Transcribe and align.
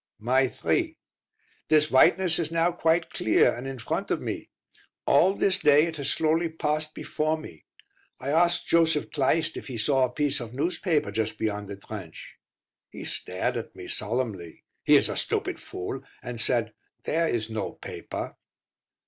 May 0.19 0.47
3. 0.47 0.97
This 1.67 1.91
whiteness 1.91 2.39
is 2.39 2.51
now 2.51 2.71
quite 2.71 3.11
clear, 3.11 3.53
and 3.53 3.67
in 3.67 3.77
front 3.77 4.09
of 4.09 4.19
me. 4.19 4.49
All 5.05 5.35
this 5.35 5.59
day 5.59 5.85
it 5.85 5.97
has 5.97 6.09
slowly 6.09 6.49
passed 6.49 6.95
before 6.95 7.37
me. 7.37 7.65
I 8.19 8.31
asked 8.31 8.65
Joseph 8.67 9.11
Kleist 9.11 9.57
if 9.57 9.67
he 9.67 9.77
saw 9.77 10.05
a 10.05 10.09
piece 10.11 10.39
of 10.39 10.55
newspaper 10.55 11.11
just 11.11 11.37
beyond 11.37 11.67
the 11.67 11.75
trench. 11.75 12.33
He 12.89 13.05
stared 13.05 13.57
at 13.57 13.75
me 13.75 13.87
solemnly 13.87 14.63
he 14.83 14.95
is 14.95 15.07
a 15.07 15.15
stupid 15.15 15.59
fool 15.59 16.01
and 16.23 16.41
said, 16.41 16.73
"There 17.03 17.27
is 17.27 17.51
no 17.51 17.73
paper." 17.73 18.37